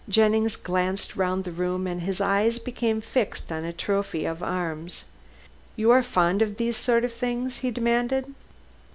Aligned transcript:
Jennings 0.09 0.55
glanced 0.55 1.15
round 1.15 1.43
the 1.43 1.51
room 1.51 1.85
and 1.85 2.01
his 2.01 2.19
eyes 2.19 2.57
became 2.57 3.01
fixed 3.01 3.51
on 3.51 3.63
a 3.63 3.71
trophy 3.71 4.25
of 4.25 4.41
arms. 4.41 5.03
"You 5.75 5.91
are 5.91 6.01
fond 6.01 6.41
of 6.41 6.57
these 6.57 6.75
sort 6.75 7.05
of 7.05 7.13
things?" 7.13 7.57
he 7.57 7.69
demanded. 7.69 8.33